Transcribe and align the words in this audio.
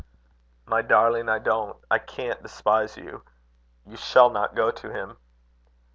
"My 0.65 0.81
darling, 0.81 1.29
I 1.29 1.37
don't, 1.37 1.77
I 1.91 1.99
can't 1.99 2.41
despise 2.41 2.97
you. 2.97 3.21
You 3.85 3.97
shall 3.97 4.31
not 4.31 4.55
go 4.55 4.71
to 4.71 4.91
him." 4.91 5.17